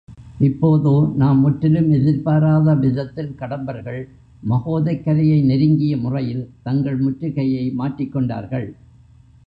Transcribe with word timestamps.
இப்போதே 0.39 0.93
நாம் 1.15 1.39
முற்றிலும் 1.39 1.89
எதிர்பாராத 1.91 2.73
விதத்தில் 2.75 3.35
கடம்பர்கள் 3.39 4.07
மகோதைக் 4.41 5.03
கரையை 5.03 5.41
நெருங்கிய 5.41 5.97
முறையில் 5.97 6.49
தங்கள் 6.63 6.99
முற்றுகையை 7.05 7.73
மாற்றிக் 7.73 8.11
கொண்டார்கள். 8.11 8.75